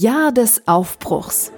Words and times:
Jahr 0.00 0.30
des 0.30 0.62
Aufbruchs. 0.68 1.50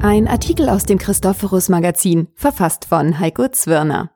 Ein 0.00 0.28
Artikel 0.28 0.68
aus 0.68 0.84
dem 0.84 0.98
Christophorus 0.98 1.68
Magazin, 1.68 2.28
verfasst 2.36 2.84
von 2.84 3.18
Heiko 3.18 3.48
Zwirner. 3.48 4.12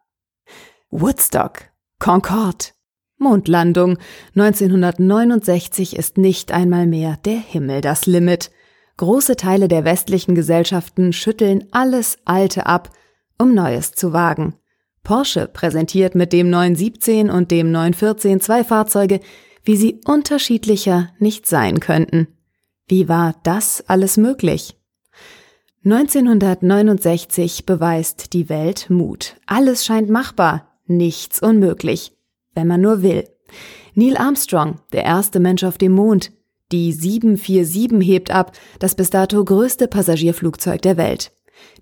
Woodstock, 0.90 1.70
Concorde, 1.98 2.66
Mondlandung 3.16 3.98
1969 4.36 5.96
ist 5.96 6.18
nicht 6.18 6.52
einmal 6.52 6.86
mehr 6.86 7.18
der 7.24 7.40
Himmel 7.40 7.80
das 7.80 8.06
Limit. 8.06 8.52
Große 8.96 9.34
Teile 9.34 9.66
der 9.66 9.84
westlichen 9.84 10.36
Gesellschaften 10.36 11.12
schütteln 11.12 11.64
alles 11.72 12.18
Alte 12.26 12.66
ab, 12.66 12.90
um 13.40 13.54
Neues 13.54 13.90
zu 13.90 14.12
wagen. 14.12 14.54
Porsche 15.02 15.48
präsentiert 15.48 16.14
mit 16.14 16.32
dem 16.32 16.48
917 16.48 17.28
und 17.28 17.50
dem 17.50 17.72
914 17.72 18.40
zwei 18.40 18.62
Fahrzeuge, 18.62 19.18
wie 19.64 19.76
sie 19.76 20.00
unterschiedlicher 20.04 21.10
nicht 21.18 21.46
sein 21.46 21.80
könnten. 21.80 22.28
Wie 22.86 23.08
war 23.08 23.34
das 23.42 23.84
alles 23.86 24.16
möglich? 24.16 24.76
1969 25.84 27.66
beweist 27.66 28.32
die 28.32 28.48
Welt 28.48 28.90
Mut. 28.90 29.36
Alles 29.46 29.84
scheint 29.84 30.10
machbar, 30.10 30.78
nichts 30.86 31.40
unmöglich, 31.40 32.12
wenn 32.54 32.66
man 32.66 32.80
nur 32.80 33.02
will. 33.02 33.28
Neil 33.94 34.16
Armstrong, 34.16 34.80
der 34.92 35.04
erste 35.04 35.40
Mensch 35.40 35.64
auf 35.64 35.78
dem 35.78 35.92
Mond. 35.92 36.32
Die 36.72 36.92
747 36.92 38.06
hebt 38.06 38.30
ab, 38.30 38.52
das 38.78 38.94
bis 38.94 39.10
dato 39.10 39.42
größte 39.42 39.88
Passagierflugzeug 39.88 40.82
der 40.82 40.96
Welt. 40.96 41.32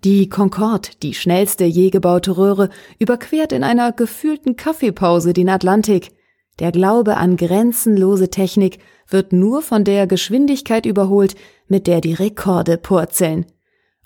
Die 0.05 0.29
Concorde, 0.29 0.91
die 1.03 1.15
schnellste 1.15 1.65
je 1.65 1.91
gebaute 1.91 2.37
Röhre, 2.37 2.71
überquert 2.99 3.53
in 3.53 3.65
einer 3.65 3.93
gefühlten 3.93 4.57
Kaffeepause 4.57 5.33
den 5.33 5.49
Atlantik. 5.49 6.13
Der 6.59 6.73
Glaube 6.73 7.19
an 7.19 7.37
grenzenlose 7.37 8.31
Technik 8.31 8.79
wird 9.09 9.33
nur 9.33 9.63
von 9.63 9.85
der 9.85 10.07
Geschwindigkeit 10.07 10.87
überholt, 10.87 11.35
mit 11.69 11.87
der 11.87 12.01
die 12.01 12.15
Rekorde 12.15 12.79
purzeln. 12.79 13.47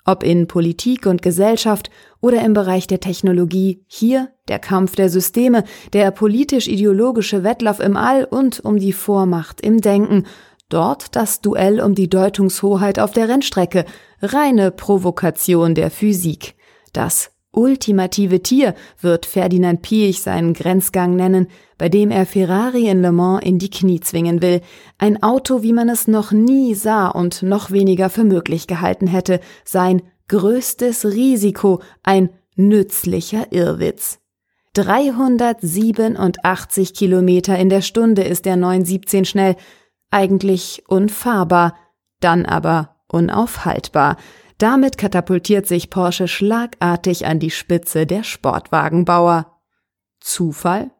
Ob 0.03 0.23
in 0.23 0.47
Politik 0.47 1.05
und 1.05 1.21
Gesellschaft 1.21 1.91
oder 2.19 2.43
im 2.43 2.53
Bereich 2.53 2.87
der 2.87 2.99
Technologie, 2.99 3.85
hier 3.87 4.29
der 4.47 4.59
Kampf 4.59 4.95
der 4.95 5.09
Systeme, 5.09 5.63
der 5.93 6.11
politisch-ideologische 6.11 7.43
Wettlauf 7.43 7.79
im 7.79 7.95
All 7.95 8.25
und 8.25 8.59
um 8.61 8.79
die 8.79 8.93
Vormacht 8.93 9.61
im 9.61 9.79
Denken, 9.79 10.25
dort 10.69 11.15
das 11.15 11.41
Duell 11.41 11.79
um 11.79 11.95
die 11.95 12.09
Deutungshoheit 12.09 12.99
auf 12.99 13.11
der 13.11 13.29
Rennstrecke, 13.29 13.85
reine 14.21 14.71
Provokation 14.71 15.75
der 15.75 15.91
Physik. 15.91 16.55
Das 16.93 17.30
ultimative 17.51 18.41
Tier 18.41 18.75
wird 18.99 19.25
Ferdinand 19.25 19.81
Piech 19.81 20.21
seinen 20.21 20.53
Grenzgang 20.53 21.15
nennen, 21.15 21.47
bei 21.77 21.89
dem 21.89 22.11
er 22.11 22.25
Ferrari 22.25 22.87
in 22.87 23.01
Le 23.01 23.11
Mans 23.11 23.43
in 23.43 23.59
die 23.59 23.69
Knie 23.69 23.99
zwingen 23.99 24.41
will. 24.41 24.61
Ein 24.97 25.21
Auto, 25.21 25.63
wie 25.63 25.73
man 25.73 25.89
es 25.89 26.07
noch 26.07 26.31
nie 26.31 26.75
sah 26.75 27.07
und 27.07 27.43
noch 27.43 27.71
weniger 27.71 28.09
für 28.09 28.23
möglich 28.23 28.67
gehalten 28.67 29.07
hätte. 29.07 29.41
Sein 29.65 30.01
größtes 30.27 31.05
Risiko, 31.05 31.81
ein 32.03 32.29
nützlicher 32.55 33.51
Irrwitz. 33.51 34.19
387 34.73 36.93
Kilometer 36.93 37.57
in 37.57 37.67
der 37.67 37.81
Stunde 37.81 38.23
ist 38.23 38.45
der 38.45 38.55
917 38.55 39.25
schnell. 39.25 39.57
Eigentlich 40.11 40.83
unfahrbar, 40.87 41.75
dann 42.21 42.45
aber 42.45 42.95
unaufhaltbar. 43.09 44.15
Damit 44.61 44.99
katapultiert 44.99 45.65
sich 45.65 45.89
Porsche 45.89 46.27
schlagartig 46.27 47.25
an 47.25 47.39
die 47.39 47.49
Spitze 47.49 48.05
der 48.05 48.21
Sportwagenbauer. 48.21 49.59
Zufall? 50.19 50.91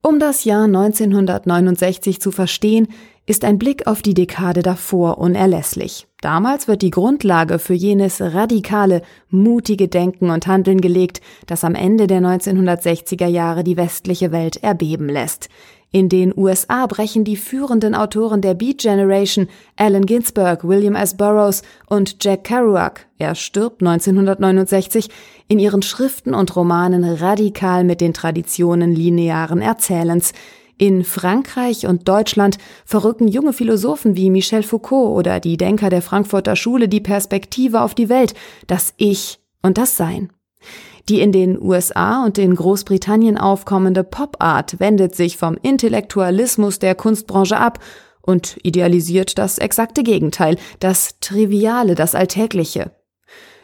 Um 0.00 0.20
das 0.20 0.44
Jahr 0.44 0.66
1969 0.66 2.20
zu 2.20 2.30
verstehen, 2.30 2.86
ist 3.26 3.44
ein 3.44 3.58
Blick 3.58 3.88
auf 3.88 4.00
die 4.00 4.14
Dekade 4.14 4.62
davor 4.62 5.18
unerlässlich. 5.18 6.06
Damals 6.20 6.68
wird 6.68 6.82
die 6.82 6.90
Grundlage 6.90 7.58
für 7.58 7.74
jenes 7.74 8.20
radikale, 8.20 9.02
mutige 9.28 9.88
Denken 9.88 10.30
und 10.30 10.46
Handeln 10.46 10.80
gelegt, 10.80 11.20
das 11.46 11.64
am 11.64 11.74
Ende 11.74 12.06
der 12.06 12.20
1960er 12.20 13.26
Jahre 13.26 13.64
die 13.64 13.76
westliche 13.76 14.30
Welt 14.30 14.62
erbeben 14.62 15.08
lässt. 15.08 15.48
In 15.94 16.08
den 16.08 16.32
USA 16.34 16.86
brechen 16.86 17.22
die 17.22 17.36
führenden 17.36 17.94
Autoren 17.94 18.40
der 18.40 18.54
Beat 18.54 18.78
Generation, 18.78 19.48
Allen 19.76 20.06
Ginsberg, 20.06 20.66
William 20.66 20.94
S. 20.94 21.18
Burroughs 21.18 21.60
und 21.86 22.16
Jack 22.24 22.44
Kerouac, 22.44 23.06
er 23.18 23.34
stirbt 23.34 23.82
1969, 23.82 25.10
in 25.48 25.58
ihren 25.58 25.82
Schriften 25.82 26.32
und 26.32 26.56
Romanen 26.56 27.04
radikal 27.04 27.84
mit 27.84 28.00
den 28.00 28.14
Traditionen 28.14 28.94
linearen 28.94 29.60
Erzählens. 29.60 30.32
In 30.78 31.04
Frankreich 31.04 31.86
und 31.86 32.08
Deutschland 32.08 32.56
verrücken 32.86 33.28
junge 33.28 33.52
Philosophen 33.52 34.16
wie 34.16 34.30
Michel 34.30 34.62
Foucault 34.62 35.14
oder 35.14 35.40
die 35.40 35.58
Denker 35.58 35.90
der 35.90 36.00
Frankfurter 36.00 36.56
Schule 36.56 36.88
die 36.88 37.00
Perspektive 37.00 37.82
auf 37.82 37.94
die 37.94 38.08
Welt, 38.08 38.32
das 38.66 38.94
Ich 38.96 39.40
und 39.60 39.76
das 39.76 39.98
Sein. 39.98 40.30
Die 41.08 41.20
in 41.20 41.32
den 41.32 41.60
USA 41.60 42.24
und 42.24 42.38
in 42.38 42.54
Großbritannien 42.54 43.36
aufkommende 43.36 44.04
Pop-Art 44.04 44.78
wendet 44.78 45.14
sich 45.16 45.36
vom 45.36 45.58
Intellektualismus 45.60 46.78
der 46.78 46.94
Kunstbranche 46.94 47.56
ab 47.56 47.80
und 48.20 48.56
idealisiert 48.62 49.36
das 49.38 49.58
exakte 49.58 50.02
Gegenteil, 50.04 50.56
das 50.78 51.18
Triviale, 51.20 51.94
das 51.94 52.14
Alltägliche. 52.14 52.92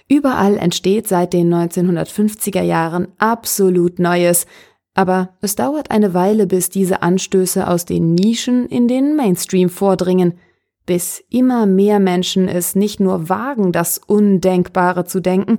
Überall 0.08 0.56
entsteht 0.56 1.06
seit 1.06 1.32
den 1.32 1.52
1950er 1.52 2.62
Jahren 2.62 3.08
absolut 3.18 3.98
Neues, 3.98 4.46
aber 4.94 5.36
es 5.40 5.54
dauert 5.54 5.90
eine 5.92 6.12
Weile, 6.14 6.46
bis 6.46 6.70
diese 6.70 7.02
Anstöße 7.02 7.68
aus 7.68 7.84
den 7.84 8.14
Nischen 8.14 8.66
in 8.66 8.88
den 8.88 9.14
Mainstream 9.14 9.68
vordringen, 9.68 10.38
bis 10.86 11.22
immer 11.30 11.66
mehr 11.66 12.00
Menschen 12.00 12.48
es 12.48 12.74
nicht 12.74 12.98
nur 12.98 13.28
wagen, 13.28 13.70
das 13.70 13.98
Undenkbare 13.98 15.04
zu 15.04 15.20
denken, 15.20 15.58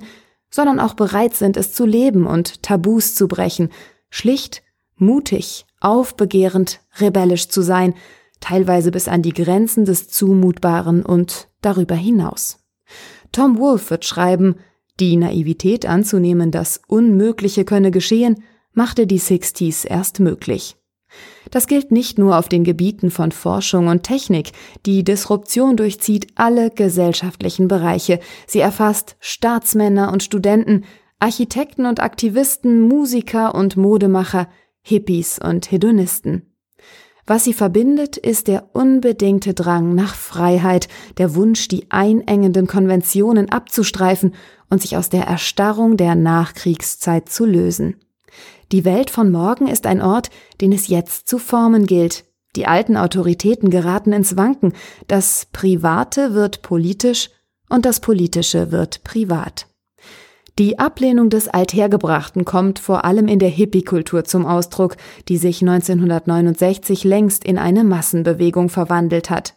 sondern 0.50 0.80
auch 0.80 0.94
bereit 0.94 1.34
sind, 1.34 1.56
es 1.56 1.72
zu 1.72 1.86
leben 1.86 2.26
und 2.26 2.62
Tabus 2.62 3.14
zu 3.14 3.28
brechen, 3.28 3.70
schlicht, 4.10 4.62
mutig, 4.96 5.66
aufbegehrend, 5.80 6.80
rebellisch 6.98 7.48
zu 7.48 7.62
sein, 7.62 7.94
teilweise 8.40 8.90
bis 8.90 9.08
an 9.08 9.22
die 9.22 9.32
Grenzen 9.32 9.84
des 9.84 10.08
Zumutbaren 10.08 11.04
und 11.04 11.48
darüber 11.60 11.94
hinaus. 11.94 12.58
Tom 13.32 13.58
Wolfe 13.58 13.90
wird 13.90 14.04
schreiben, 14.04 14.56
die 14.98 15.16
Naivität 15.16 15.86
anzunehmen, 15.86 16.50
das 16.50 16.80
Unmögliche 16.86 17.64
könne 17.64 17.90
geschehen, 17.90 18.42
machte 18.72 19.06
die 19.06 19.18
Sixties 19.18 19.84
erst 19.84 20.20
möglich. 20.20 20.76
Das 21.50 21.66
gilt 21.66 21.90
nicht 21.90 22.18
nur 22.18 22.38
auf 22.38 22.48
den 22.48 22.64
Gebieten 22.64 23.10
von 23.10 23.32
Forschung 23.32 23.88
und 23.88 24.02
Technik. 24.02 24.52
Die 24.86 25.04
Disruption 25.04 25.76
durchzieht 25.76 26.28
alle 26.36 26.70
gesellschaftlichen 26.70 27.68
Bereiche. 27.68 28.20
Sie 28.46 28.60
erfasst 28.60 29.16
Staatsmänner 29.20 30.12
und 30.12 30.22
Studenten, 30.22 30.84
Architekten 31.18 31.86
und 31.86 32.00
Aktivisten, 32.00 32.80
Musiker 32.80 33.54
und 33.54 33.76
Modemacher, 33.76 34.48
Hippies 34.82 35.38
und 35.38 35.70
Hedonisten. 35.70 36.46
Was 37.26 37.44
sie 37.44 37.52
verbindet, 37.52 38.16
ist 38.16 38.48
der 38.48 38.74
unbedingte 38.74 39.54
Drang 39.54 39.94
nach 39.94 40.14
Freiheit, 40.14 40.88
der 41.18 41.34
Wunsch, 41.34 41.68
die 41.68 41.90
einengenden 41.90 42.66
Konventionen 42.66 43.50
abzustreifen 43.50 44.34
und 44.68 44.82
sich 44.82 44.96
aus 44.96 45.10
der 45.10 45.24
Erstarrung 45.24 45.96
der 45.96 46.14
Nachkriegszeit 46.14 47.28
zu 47.28 47.44
lösen. 47.44 47.96
Die 48.72 48.84
Welt 48.84 49.10
von 49.10 49.32
morgen 49.32 49.66
ist 49.66 49.86
ein 49.86 50.00
Ort, 50.00 50.30
den 50.60 50.72
es 50.72 50.86
jetzt 50.86 51.28
zu 51.28 51.38
formen 51.38 51.86
gilt. 51.86 52.24
Die 52.56 52.66
alten 52.66 52.96
Autoritäten 52.96 53.70
geraten 53.70 54.12
ins 54.12 54.36
Wanken, 54.36 54.72
das 55.08 55.48
Private 55.52 56.34
wird 56.34 56.62
politisch 56.62 57.30
und 57.68 57.84
das 57.84 58.00
Politische 58.00 58.70
wird 58.70 59.02
privat. 59.02 59.66
Die 60.58 60.78
Ablehnung 60.78 61.30
des 61.30 61.48
Althergebrachten 61.48 62.44
kommt 62.44 62.78
vor 62.78 63.04
allem 63.04 63.28
in 63.28 63.38
der 63.38 63.48
Hippie-Kultur 63.48 64.24
zum 64.24 64.46
Ausdruck, 64.46 64.96
die 65.28 65.36
sich 65.36 65.62
1969 65.62 67.04
längst 67.04 67.44
in 67.44 67.56
eine 67.56 67.82
Massenbewegung 67.82 68.68
verwandelt 68.68 69.30
hat. 69.30 69.54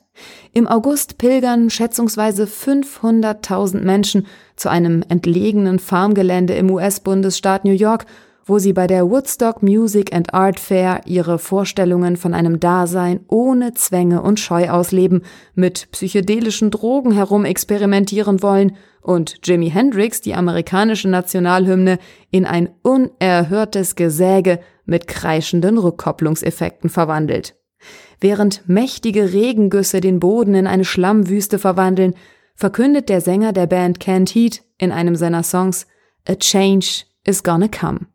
Im 0.53 0.67
August 0.67 1.17
pilgern 1.17 1.69
schätzungsweise 1.69 2.45
500.000 2.45 3.81
Menschen 3.81 4.27
zu 4.55 4.69
einem 4.69 5.03
entlegenen 5.09 5.79
Farmgelände 5.79 6.53
im 6.53 6.69
US-Bundesstaat 6.71 7.65
New 7.65 7.71
York 7.71 8.05
wo 8.45 8.59
sie 8.59 8.73
bei 8.73 8.87
der 8.87 9.09
Woodstock 9.09 9.63
Music 9.63 10.13
and 10.13 10.33
Art 10.33 10.59
Fair 10.59 11.01
ihre 11.05 11.39
Vorstellungen 11.39 12.17
von 12.17 12.33
einem 12.33 12.59
Dasein 12.59 13.21
ohne 13.27 13.73
Zwänge 13.73 14.21
und 14.21 14.39
Scheu 14.39 14.69
ausleben, 14.69 15.21
mit 15.55 15.87
psychedelischen 15.91 16.71
Drogen 16.71 17.11
herumexperimentieren 17.11 18.41
wollen 18.41 18.75
und 19.01 19.39
Jimi 19.43 19.69
Hendrix 19.69 20.21
die 20.21 20.33
amerikanische 20.33 21.09
Nationalhymne 21.09 21.99
in 22.31 22.45
ein 22.45 22.69
unerhörtes 22.81 23.95
Gesäge 23.95 24.59
mit 24.85 25.07
kreischenden 25.07 25.77
Rückkopplungseffekten 25.77 26.89
verwandelt. 26.89 27.55
Während 28.19 28.67
mächtige 28.67 29.33
Regengüsse 29.33 29.99
den 29.99 30.19
Boden 30.19 30.55
in 30.55 30.67
eine 30.67 30.85
Schlammwüste 30.85 31.59
verwandeln, 31.59 32.15
verkündet 32.55 33.09
der 33.09 33.21
Sänger 33.21 33.51
der 33.51 33.67
Band 33.67 33.99
Canned 33.99 34.29
Heat 34.29 34.63
in 34.77 34.91
einem 34.91 35.15
seiner 35.15 35.43
Songs 35.43 35.87
A 36.27 36.35
change 36.35 37.03
is 37.25 37.43
gonna 37.43 37.67
come. 37.67 38.12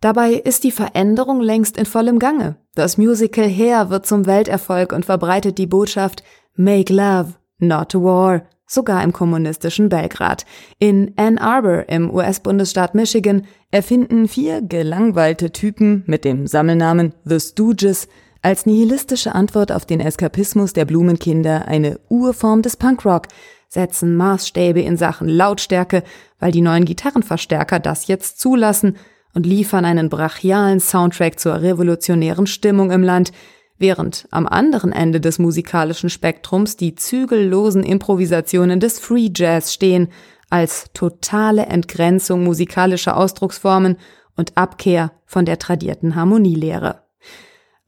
Dabei 0.00 0.34
ist 0.34 0.62
die 0.62 0.70
Veränderung 0.70 1.40
längst 1.40 1.76
in 1.76 1.86
vollem 1.86 2.20
Gange. 2.20 2.56
Das 2.74 2.98
Musical 2.98 3.48
Hair 3.48 3.90
wird 3.90 4.06
zum 4.06 4.26
Welterfolg 4.26 4.92
und 4.92 5.04
verbreitet 5.04 5.58
die 5.58 5.66
Botschaft 5.66 6.22
Make 6.54 6.92
Love, 6.92 7.34
not 7.58 7.94
War, 7.94 8.42
sogar 8.64 9.02
im 9.02 9.12
kommunistischen 9.12 9.88
Belgrad. 9.88 10.46
In 10.78 11.14
Ann 11.16 11.38
Arbor 11.38 11.88
im 11.88 12.14
US-Bundesstaat 12.14 12.94
Michigan 12.94 13.46
erfinden 13.72 14.28
vier 14.28 14.62
gelangweilte 14.62 15.50
Typen 15.50 16.04
mit 16.06 16.24
dem 16.24 16.46
Sammelnamen 16.46 17.14
The 17.24 17.40
Stooges 17.40 18.06
als 18.40 18.66
nihilistische 18.66 19.34
Antwort 19.34 19.72
auf 19.72 19.84
den 19.84 19.98
Eskapismus 19.98 20.74
der 20.74 20.84
Blumenkinder 20.84 21.66
eine 21.66 21.98
Urform 22.08 22.62
des 22.62 22.76
Punkrock, 22.76 23.26
setzen 23.68 24.16
Maßstäbe 24.16 24.80
in 24.80 24.96
Sachen 24.96 25.28
Lautstärke, 25.28 26.04
weil 26.38 26.52
die 26.52 26.60
neuen 26.60 26.84
Gitarrenverstärker 26.84 27.80
das 27.80 28.06
jetzt 28.06 28.38
zulassen 28.38 28.96
und 29.34 29.46
liefern 29.46 29.84
einen 29.84 30.08
brachialen 30.08 30.80
Soundtrack 30.80 31.38
zur 31.38 31.60
revolutionären 31.60 32.46
Stimmung 32.46 32.90
im 32.90 33.02
Land, 33.02 33.32
während 33.78 34.26
am 34.30 34.46
anderen 34.46 34.92
Ende 34.92 35.20
des 35.20 35.38
musikalischen 35.38 36.10
Spektrums 36.10 36.76
die 36.76 36.94
zügellosen 36.94 37.82
Improvisationen 37.82 38.80
des 38.80 38.98
Free 38.98 39.30
Jazz 39.34 39.72
stehen, 39.72 40.08
als 40.50 40.86
totale 40.94 41.66
Entgrenzung 41.66 42.42
musikalischer 42.42 43.16
Ausdrucksformen 43.16 43.96
und 44.36 44.56
Abkehr 44.56 45.12
von 45.26 45.44
der 45.44 45.58
tradierten 45.58 46.14
Harmonielehre. 46.14 47.02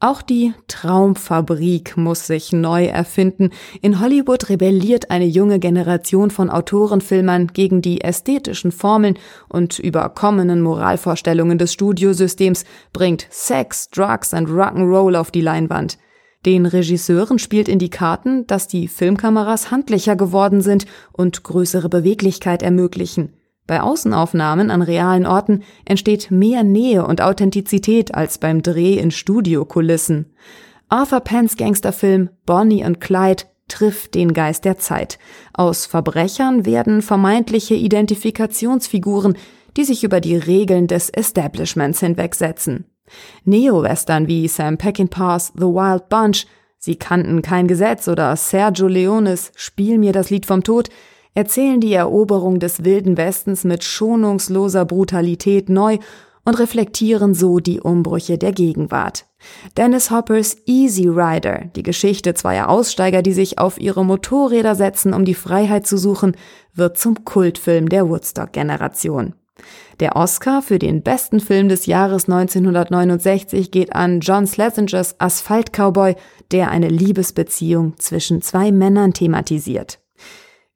Auch 0.02 0.22
die 0.22 0.54
Traumfabrik 0.66 1.98
muss 1.98 2.26
sich 2.26 2.52
neu 2.52 2.86
erfinden. 2.86 3.50
In 3.82 4.00
Hollywood 4.00 4.48
rebelliert 4.48 5.10
eine 5.10 5.26
junge 5.26 5.58
Generation 5.58 6.30
von 6.30 6.48
Autorenfilmern 6.48 7.48
gegen 7.48 7.82
die 7.82 8.00
ästhetischen 8.00 8.72
Formeln 8.72 9.18
und 9.50 9.78
überkommenen 9.78 10.62
Moralvorstellungen 10.62 11.58
des 11.58 11.74
Studiosystems, 11.74 12.64
bringt 12.94 13.26
Sex, 13.28 13.90
Drugs 13.90 14.32
und 14.32 14.48
Rock'n'Roll 14.48 15.18
auf 15.18 15.30
die 15.30 15.42
Leinwand. 15.42 15.98
Den 16.46 16.64
Regisseuren 16.64 17.38
spielt 17.38 17.68
in 17.68 17.78
die 17.78 17.90
Karten, 17.90 18.46
dass 18.46 18.68
die 18.68 18.88
Filmkameras 18.88 19.70
handlicher 19.70 20.16
geworden 20.16 20.62
sind 20.62 20.86
und 21.12 21.42
größere 21.44 21.90
Beweglichkeit 21.90 22.62
ermöglichen. 22.62 23.34
Bei 23.70 23.82
Außenaufnahmen 23.82 24.68
an 24.68 24.82
realen 24.82 25.26
Orten 25.26 25.62
entsteht 25.84 26.32
mehr 26.32 26.64
Nähe 26.64 27.06
und 27.06 27.20
Authentizität 27.20 28.12
als 28.12 28.38
beim 28.38 28.62
Dreh 28.62 28.94
in 28.94 29.12
Studiokulissen. 29.12 30.34
Arthur 30.88 31.20
Pence 31.20 31.56
Gangsterfilm 31.56 32.30
Bonnie 32.46 32.84
und 32.84 33.00
Clyde 33.00 33.44
trifft 33.68 34.16
den 34.16 34.32
Geist 34.34 34.64
der 34.64 34.78
Zeit. 34.78 35.20
Aus 35.52 35.86
Verbrechern 35.86 36.66
werden 36.66 37.00
vermeintliche 37.00 37.76
Identifikationsfiguren, 37.76 39.36
die 39.76 39.84
sich 39.84 40.02
über 40.02 40.20
die 40.20 40.34
Regeln 40.34 40.88
des 40.88 41.08
Establishments 41.08 42.00
hinwegsetzen. 42.00 42.86
Neo-Western 43.44 44.26
wie 44.26 44.48
Sam 44.48 44.78
Peckinpahs 44.78 45.52
The 45.54 45.66
Wild 45.66 46.08
Bunch, 46.08 46.46
Sie 46.82 46.96
kannten 46.96 47.42
kein 47.42 47.68
Gesetz 47.68 48.08
oder 48.08 48.34
Sergio 48.34 48.88
Leones 48.88 49.52
Spiel 49.54 49.98
mir 49.98 50.12
das 50.12 50.30
Lied 50.30 50.46
vom 50.46 50.64
Tod 50.64 50.88
erzählen 51.34 51.80
die 51.80 51.92
Eroberung 51.92 52.58
des 52.58 52.84
wilden 52.84 53.16
Westens 53.16 53.64
mit 53.64 53.84
schonungsloser 53.84 54.84
Brutalität 54.84 55.68
neu 55.68 55.98
und 56.44 56.58
reflektieren 56.58 57.34
so 57.34 57.60
die 57.60 57.80
Umbrüche 57.80 58.38
der 58.38 58.52
Gegenwart. 58.52 59.26
Dennis 59.76 60.10
Hoppers 60.10 60.56
Easy 60.66 61.06
Rider, 61.08 61.66
die 61.76 61.82
Geschichte 61.82 62.34
zweier 62.34 62.68
Aussteiger, 62.68 63.22
die 63.22 63.32
sich 63.32 63.58
auf 63.58 63.80
ihre 63.80 64.04
Motorräder 64.04 64.74
setzen, 64.74 65.14
um 65.14 65.24
die 65.24 65.34
Freiheit 65.34 65.86
zu 65.86 65.96
suchen, 65.96 66.36
wird 66.74 66.98
zum 66.98 67.24
Kultfilm 67.24 67.88
der 67.88 68.08
Woodstock-Generation. 68.08 69.34
Der 70.00 70.16
Oscar 70.16 70.62
für 70.62 70.78
den 70.78 71.02
besten 71.02 71.40
Film 71.40 71.68
des 71.68 71.84
Jahres 71.84 72.24
1969 72.24 73.70
geht 73.70 73.94
an 73.94 74.20
John 74.20 74.46
Schlesingers 74.46 75.16
Asphalt 75.20 75.72
Cowboy, 75.72 76.16
der 76.50 76.70
eine 76.70 76.88
Liebesbeziehung 76.88 77.98
zwischen 77.98 78.40
zwei 78.40 78.72
Männern 78.72 79.12
thematisiert. 79.12 79.98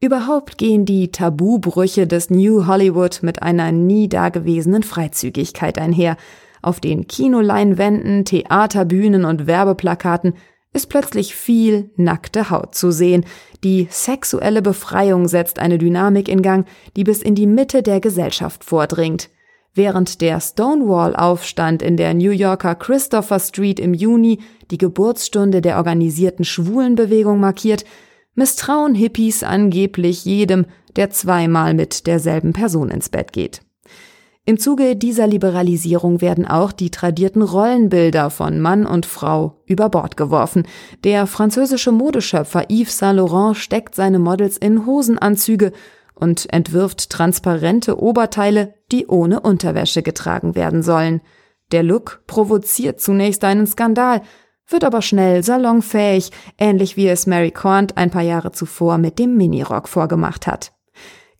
Überhaupt 0.05 0.59
gehen 0.59 0.85
die 0.85 1.11
Tabubrüche 1.11 2.07
des 2.07 2.29
New 2.29 2.67
Hollywood 2.67 3.21
mit 3.23 3.43
einer 3.43 3.73
nie 3.73 4.07
dagewesenen 4.07 4.83
Freizügigkeit 4.83 5.79
einher. 5.79 6.19
Auf 6.61 6.79
den 6.79 7.07
Kinoleinwänden, 7.07 8.27
Theaterbühnen 8.27 9.25
und 9.25 9.47
Werbeplakaten 9.47 10.35
ist 10.75 10.91
plötzlich 10.91 11.35
viel 11.35 11.89
nackte 11.97 12.51
Haut 12.51 12.75
zu 12.75 12.91
sehen. 12.91 13.25
Die 13.65 13.89
sexuelle 13.89 14.61
Befreiung 14.61 15.27
setzt 15.27 15.59
eine 15.59 15.79
Dynamik 15.79 16.29
in 16.29 16.43
Gang, 16.43 16.67
die 16.97 17.05
bis 17.05 17.23
in 17.23 17.35
die 17.35 17.47
Mitte 17.47 17.83
der 17.83 18.01
Gesellschaft 18.01 18.63
vordringt. 18.63 19.31
Während 19.73 20.21
der 20.21 20.39
Stonewall-Aufstand 20.39 21.81
in 21.81 21.97
der 21.97 22.13
New 22.13 22.33
Yorker 22.33 22.75
Christopher 22.75 23.41
Street 23.41 23.81
im 23.81 23.95
Juni 23.95 24.41
die 24.71 24.77
Geburtsstunde 24.77 25.63
der 25.63 25.79
organisierten 25.79 26.45
Schwulenbewegung 26.45 27.41
markiert, 27.41 27.87
misstrauen 28.35 28.95
Hippies 28.95 29.43
angeblich 29.43 30.25
jedem, 30.25 30.67
der 30.97 31.11
zweimal 31.11 31.75
mit 31.75 32.07
derselben 32.07 32.53
Person 32.53 32.91
ins 32.91 33.09
Bett 33.09 33.33
geht. 33.33 33.61
Im 34.47 34.59
Zuge 34.59 34.95
dieser 34.95 35.27
Liberalisierung 35.27 36.21
werden 36.21 36.47
auch 36.47 36.71
die 36.71 36.91
tradierten 36.91 37.41
Rollenbilder 37.41 38.29
von 38.29 38.61
Mann 38.61 38.85
und 38.85 39.07
Frau 39.07 39.63
über 39.65 39.89
Bord 39.89 40.19
geworfen. 40.19 40.65
Der 41.03 41.27
französische 41.27 41.93
Modeschöpfer 41.93 42.67
Yves 42.69 42.99
Saint 42.99 43.17
Laurent 43.17 43.57
steckt 43.57 43.95
seine 43.95 44.19
Models 44.19 44.59
in 44.59 44.85
Hosenanzüge 44.85 45.73
und 46.15 46.53
entwirft 46.53 47.09
transparente 47.09 47.99
Oberteile, 47.99 48.75
die 48.93 49.07
ohne 49.07 49.41
Unterwäsche 49.41 50.03
getragen 50.03 50.55
werden 50.55 50.83
sollen. 50.83 51.23
Der 51.73 51.83
Look 51.83 52.23
provoziert 52.27 53.01
zunächst 53.01 53.45
einen 53.45 53.67
Skandal, 53.67 54.21
wird 54.69 54.85
aber 54.85 55.03
schnell 55.03 55.43
salonfähig, 55.43 56.31
ähnlich 56.59 56.97
wie 56.97 57.09
es 57.09 57.27
Mary 57.27 57.51
Quant 57.51 57.97
ein 57.97 58.11
paar 58.11 58.23
Jahre 58.23 58.53
zuvor 58.53 58.99
mit 58.99 59.19
dem 59.19 59.37
Minirock 59.37 59.89
vorgemacht 59.89 60.47
hat. 60.47 60.73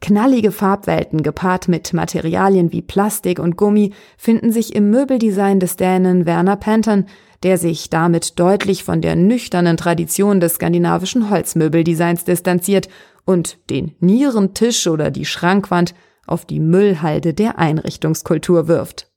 Knallige 0.01 0.53
Farbwelten 0.53 1.23
gepaart 1.23 1.67
mit 1.69 1.95
Materialien 1.95 2.73
wie 2.73 2.83
Plastik 2.83 3.39
und 3.39 3.57
Gummi 3.57 3.95
finden 4.19 4.53
sich 4.53 4.75
im 4.75 4.91
Möbeldesign 4.91 5.61
des 5.61 5.77
Dänen 5.77 6.27
Werner 6.27 6.57
Penton, 6.57 7.07
der 7.43 7.57
sich 7.57 7.89
damit 7.89 8.39
deutlich 8.39 8.85
von 8.85 9.01
der 9.01 9.17
nüchternen 9.17 9.79
Tradition 9.79 10.41
des 10.41 10.57
skandinavischen 10.57 11.31
Holzmöbeldesigns 11.31 12.25
distanziert 12.25 12.89
und 13.25 13.59
den 13.71 13.95
Nierentisch 14.01 14.87
oder 14.87 15.11
die 15.11 15.25
Schrankwand 15.25 15.95
auf 16.27 16.45
die 16.45 16.61
Müllhalde 16.61 17.33
der 17.33 17.59
Einrichtungskultur 17.59 18.69
wirft. 18.69 19.11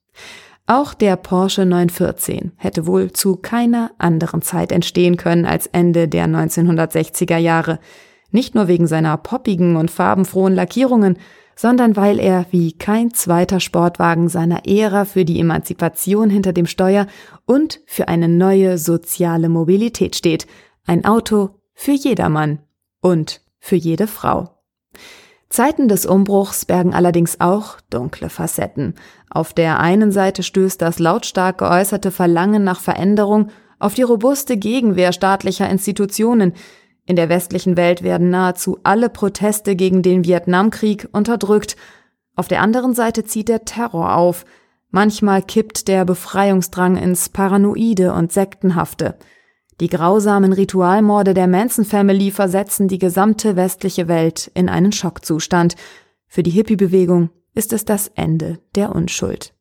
Auch 0.70 0.94
der 0.94 1.16
Porsche 1.16 1.66
914 1.66 2.52
hätte 2.58 2.86
wohl 2.86 3.14
zu 3.14 3.38
keiner 3.38 3.92
anderen 4.00 4.42
Zeit 4.42 4.74
entstehen 4.74 5.16
können 5.16 5.46
als 5.46 5.68
Ende 5.68 6.10
der 6.10 6.26
1960er 6.28 7.38
Jahre, 7.38 7.80
nicht 8.32 8.54
nur 8.54 8.68
wegen 8.68 8.86
seiner 8.86 9.16
poppigen 9.16 9.78
und 9.78 9.90
farbenfrohen 9.90 10.54
Lackierungen, 10.54 11.18
sondern 11.56 11.96
weil 11.96 12.20
er 12.20 12.48
wie 12.52 12.74
kein 12.74 13.14
zweiter 13.14 13.62
Sportwagen 13.62 14.28
seiner 14.28 14.68
Ära 14.68 15.06
für 15.06 15.24
die 15.24 15.40
Emanzipation 15.40 16.30
hinter 16.30 16.52
dem 16.52 16.66
Steuer 16.66 17.08
und 17.46 17.80
für 17.86 18.10
eine 18.10 18.28
neue 18.28 18.78
soziale 18.78 19.48
Mobilität 19.48 20.18
steht, 20.18 20.48
ein 20.86 21.06
Auto 21.06 21.62
für 21.74 21.94
jedermann 21.94 22.60
und 23.00 23.40
für 23.58 23.78
jede 23.78 24.06
Frau. 24.06 24.50
Zeiten 25.50 25.88
des 25.88 26.06
Umbruchs 26.06 26.66
bergen 26.66 26.94
allerdings 26.94 27.40
auch 27.40 27.80
dunkle 27.90 28.30
Facetten. 28.30 28.96
Auf 29.30 29.54
der 29.54 29.80
einen 29.80 30.12
Seite 30.12 30.44
stößt 30.44 30.82
das 30.82 31.00
lautstark 31.00 31.60
geäußerte 31.60 32.12
Verlangen 32.12 32.64
nach 32.64 32.82
Veränderung 32.82 33.50
auf 33.80 33.94
die 33.94 34.02
robuste 34.02 34.58
Gegenwehr 34.58 35.14
staatlicher 35.14 35.70
Institutionen. 35.70 36.54
In 37.06 37.16
der 37.16 37.30
westlichen 37.30 37.78
Welt 37.78 38.04
werden 38.04 38.30
nahezu 38.30 38.80
alle 38.84 39.10
Proteste 39.10 39.76
gegen 39.76 40.02
den 40.02 40.26
Vietnamkrieg 40.26 41.08
unterdrückt. 41.12 41.78
Auf 42.36 42.50
der 42.50 42.62
anderen 42.62 42.94
Seite 42.94 43.24
zieht 43.24 43.48
der 43.48 43.64
Terror 43.64 44.16
auf. 44.16 44.46
Manchmal 44.90 45.42
kippt 45.42 45.88
der 45.88 46.04
Befreiungsdrang 46.06 46.98
ins 46.98 47.30
Paranoide 47.30 48.14
und 48.14 48.32
Sektenhafte. 48.34 49.16
Die 49.80 49.90
grausamen 49.90 50.54
Ritualmorde 50.54 51.34
der 51.36 51.48
Manson 51.48 51.86
Family 51.86 52.32
versetzen 52.32 52.88
die 52.88 52.98
gesamte 52.98 53.56
westliche 53.56 54.08
Welt 54.08 54.50
in 54.56 54.70
einen 54.70 54.92
Schockzustand. 54.92 55.76
Für 56.28 56.42
die 56.42 56.50
Hippie-Bewegung 56.52 57.30
ist 57.54 57.74
es 57.74 57.86
das 57.86 58.08
Ende 58.16 58.60
der 58.76 58.96
Unschuld. 58.96 59.54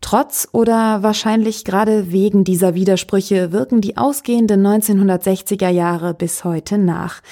Trotz 0.00 0.48
oder 0.52 1.02
wahrscheinlich 1.02 1.64
gerade 1.64 2.12
wegen 2.12 2.44
dieser 2.44 2.74
Widersprüche 2.74 3.52
wirken 3.52 3.80
die 3.80 3.96
ausgehenden 3.96 4.66
1960er 4.66 5.70
Jahre 5.70 6.12
bis 6.12 6.44
heute 6.44 6.76
nach. 6.76 7.22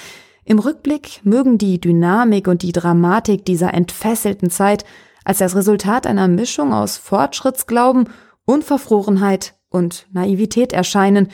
Im 0.45 0.59
Rückblick 0.59 1.21
mögen 1.23 1.57
die 1.57 1.79
Dynamik 1.79 2.47
und 2.47 2.63
die 2.63 2.71
Dramatik 2.71 3.45
dieser 3.45 3.73
entfesselten 3.73 4.49
Zeit 4.49 4.85
als 5.23 5.37
das 5.37 5.55
Resultat 5.55 6.07
einer 6.07 6.27
Mischung 6.27 6.73
aus 6.73 6.97
Fortschrittsglauben, 6.97 8.09
Unverfrorenheit 8.45 9.53
und 9.69 10.07
Naivität 10.11 10.73
erscheinen, 10.73 11.29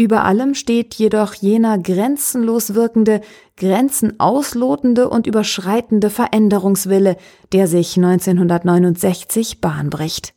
über 0.00 0.24
allem 0.24 0.54
steht 0.54 0.94
jedoch 0.94 1.34
jener 1.34 1.78
grenzenlos 1.78 2.72
wirkende, 2.72 3.20
Grenzen 3.58 4.18
auslotende 4.18 5.10
und 5.10 5.26
überschreitende 5.26 6.08
Veränderungswille, 6.08 7.18
der 7.52 7.66
sich 7.66 7.98
1969 7.98 9.60
Bahn 9.60 9.90
bricht. 9.90 10.32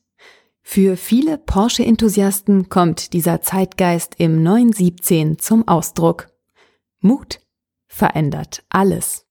Für 0.64 0.98
viele 0.98 1.38
Porsche-Enthusiasten 1.38 2.68
kommt 2.68 3.14
dieser 3.14 3.42
Zeitgeist 3.42 4.16
im 4.18 4.44
917 4.44 5.40
zum 5.40 5.66
Ausdruck. 5.66 6.28
Mut 7.00 7.40
verändert 7.88 8.64
alles. 8.68 9.26